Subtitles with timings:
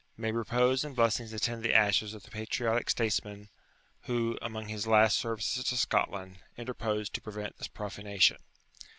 [0.17, 3.49] May repose and blessings attend the ashes of the patriotic statesman
[4.05, 8.37] who, amongst his last services to Scotland, interposed to prevent this profanation!